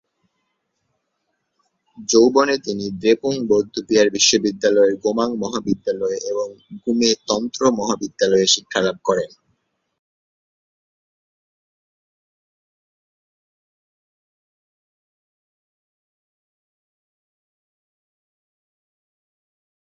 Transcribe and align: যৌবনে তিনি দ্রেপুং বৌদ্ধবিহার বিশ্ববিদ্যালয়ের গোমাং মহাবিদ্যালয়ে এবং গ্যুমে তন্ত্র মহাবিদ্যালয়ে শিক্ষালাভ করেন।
যৌবনে 2.09 2.55
তিনি 2.57 2.85
দ্রেপুং 3.01 3.33
বৌদ্ধবিহার 3.47 4.07
বিশ্ববিদ্যালয়ের 4.09 4.95
গোমাং 4.95 5.29
মহাবিদ্যালয়ে 5.37 6.17
এবং 6.31 6.47
গ্যুমে 6.79 7.09
তন্ত্র 7.27 7.61
মহাবিদ্যালয়ে 7.79 8.47
শিক্ষালাভ 8.47 8.97
করেন। 9.03 9.31